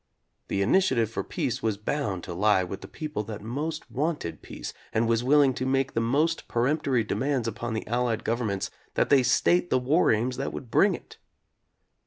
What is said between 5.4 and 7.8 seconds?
to make the most peremptory demands upon